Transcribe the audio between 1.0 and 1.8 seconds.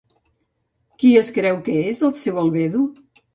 Quin es creu que